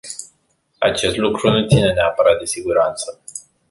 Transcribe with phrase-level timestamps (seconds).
[0.79, 3.19] Acest lucru nu ține neapărat de siguranță.